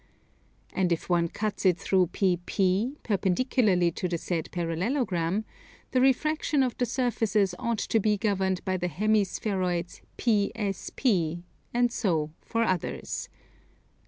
And 0.73 0.91
if 0.91 1.09
one 1.11 1.27
cuts 1.27 1.63
it 1.63 1.77
through 1.77 2.07
PP, 2.07 2.95
perpendicularly 3.03 3.91
to 3.91 4.07
the 4.07 4.17
said 4.17 4.49
parallelogram, 4.51 5.45
the 5.91 6.01
refraction 6.01 6.63
of 6.63 6.75
the 6.79 6.87
surfaces 6.87 7.53
ought 7.59 7.77
to 7.77 7.99
be 7.99 8.17
governed 8.17 8.65
by 8.65 8.77
the 8.77 8.87
hemi 8.87 9.23
spheroids 9.25 10.01
PSP, 10.17 11.43
and 11.71 11.91
so 11.91 12.31
for 12.41 12.63
others. 12.63 13.29